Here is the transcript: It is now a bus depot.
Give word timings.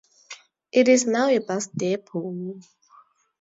It 0.71 0.87
is 0.87 1.05
now 1.05 1.27
a 1.27 1.37
bus 1.37 1.67
depot. 1.67 2.55